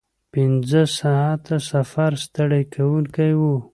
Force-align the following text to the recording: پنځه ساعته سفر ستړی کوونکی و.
پنځه 0.33 0.81
ساعته 0.99 1.55
سفر 1.71 2.11
ستړی 2.23 2.63
کوونکی 2.73 3.31
و. 3.39 3.41